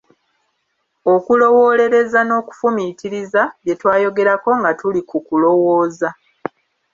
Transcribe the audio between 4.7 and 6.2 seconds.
tuli ku kulowooza.